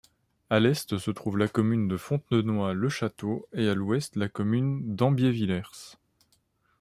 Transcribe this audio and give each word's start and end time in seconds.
À 0.49 0.59
l'est 0.59 0.97
se 0.97 1.11
trouve 1.11 1.37
la 1.37 1.47
commune 1.47 1.87
de 1.87 1.95
Fontenoy-le-Château 1.95 3.45
et 3.53 3.69
à 3.69 3.75
l'ouest 3.75 4.15
la 4.15 4.29
commune 4.29 4.95
d'Ambievillers. 4.95 5.61